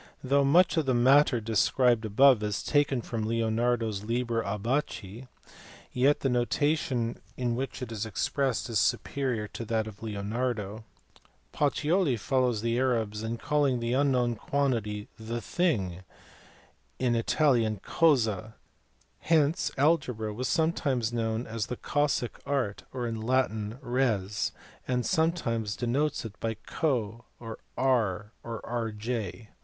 [0.23, 5.27] Though much of the matter described above is taken from Leonardo s Liber Abaci,
[5.91, 10.85] yet the notation in which it is expressed is superior to that of Leonardo.
[11.53, 16.01] Pacioli follows the Arabs in calling the unknown quantity the thing,
[16.97, 18.55] in Italian cosa
[19.19, 24.51] hence algebra was sometimes known as the cossic art or in Latin res,
[24.87, 29.45] and sometimes denotes it by co or R or Rj.